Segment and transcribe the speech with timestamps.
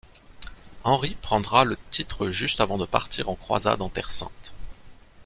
[0.83, 4.51] Henri rendra le titre juste avant de partir en croisade en Terre Sainte.